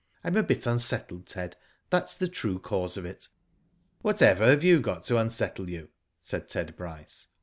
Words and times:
I 0.23 0.29
am 0.29 0.35
a 0.35 0.41
bit 0.41 0.65
unsettled, 0.65 1.27
Ted, 1.27 1.55
that's 1.91 2.17
the 2.17 2.27
true 2.27 2.57
cause 2.57 2.97
of^ 2.97 3.05
it." 3.05 3.27
"Whatever 4.01 4.47
have 4.47 4.63
you 4.63 4.79
got 4.79 5.03
to 5.03 5.17
unsettle 5.17 5.69
you?" 5.69 5.89
said 6.19 6.47
Ted 6.47 6.75
Bryce. 6.75 7.27